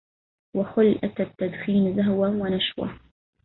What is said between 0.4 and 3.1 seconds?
وخل أتى التدخين زهوا ونشوة